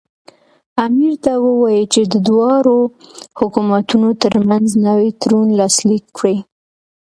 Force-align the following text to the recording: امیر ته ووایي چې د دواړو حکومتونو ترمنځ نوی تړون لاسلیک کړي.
امیر 0.85 1.13
ته 1.23 1.31
ووایي 1.45 1.83
چې 1.93 2.01
د 2.13 2.15
دواړو 2.27 2.77
حکومتونو 3.39 4.09
ترمنځ 4.23 4.67
نوی 4.87 5.09
تړون 5.21 5.47
لاسلیک 5.59 6.05
کړي. 6.17 6.37